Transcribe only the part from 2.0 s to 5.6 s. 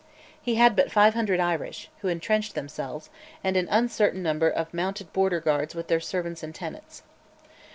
entrenched themselves, and an uncertain number of mounted Border